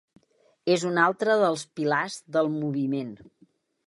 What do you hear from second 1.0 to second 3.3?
altre dels pilars del moviment.